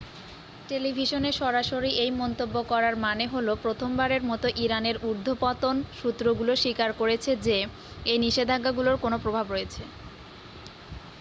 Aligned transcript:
টেলিভিশনে 0.69 1.31
সরাসরি 1.39 1.91
এই 2.03 2.11
মন্তব্য 2.21 2.55
করার 2.71 2.95
মানে 3.05 3.25
হলো 3.27 3.51
প্রথমবারের 3.63 4.23
মতো 4.25 4.47
ইরানের 4.63 4.97
ঊর্ধ্বতন 5.09 5.75
সূত্রগুলো 5.99 6.51
স্বীকার 6.55 6.89
করেছে 6.93 7.31
যে 7.45 7.57
এই 8.05 8.17
নিষেধাজ্ঞাগুলোর 8.19 8.97
কোন 8.97 9.13
প্রভাব 9.23 9.45
রয়েছে 9.49 9.81